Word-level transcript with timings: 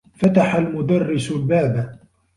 فتح 0.15 0.55
المدرّس 0.55 1.31
الباب. 1.31 1.99